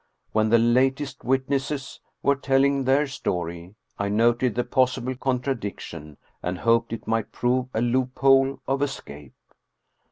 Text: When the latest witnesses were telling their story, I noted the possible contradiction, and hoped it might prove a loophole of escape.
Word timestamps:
When 0.31 0.49
the 0.49 0.57
latest 0.57 1.23
witnesses 1.23 1.99
were 2.23 2.35
telling 2.35 2.85
their 2.85 3.05
story, 3.05 3.75
I 3.99 4.09
noted 4.09 4.55
the 4.55 4.63
possible 4.63 5.13
contradiction, 5.13 6.17
and 6.41 6.57
hoped 6.57 6.91
it 6.91 7.05
might 7.05 7.31
prove 7.31 7.67
a 7.75 7.81
loophole 7.81 8.61
of 8.67 8.81
escape. 8.81 9.35